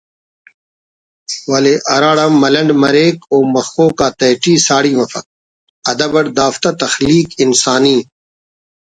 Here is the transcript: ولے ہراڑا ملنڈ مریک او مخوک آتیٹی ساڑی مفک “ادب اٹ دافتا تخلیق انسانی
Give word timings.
ولے 1.51 1.73
ہراڑا 1.91 2.25
ملنڈ 2.41 2.69
مریک 2.81 3.15
او 3.31 3.37
مخوک 3.53 3.95
آتیٹی 4.07 4.53
ساڑی 4.67 4.91
مفک 4.99 5.25
“ادب 5.91 6.11
اٹ 6.17 6.25
دافتا 6.39 6.69
تخلیق 6.81 7.27
انسانی 7.43 7.97